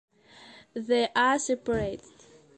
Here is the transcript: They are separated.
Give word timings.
They 0.73 1.09
are 1.15 1.37
separated. 1.37 2.25